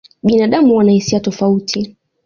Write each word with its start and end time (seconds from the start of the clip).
Binadamu 0.23 0.67
huwa 0.67 0.83
na 0.83 0.91
hisia 0.91 1.19
tofauti. 1.19 1.95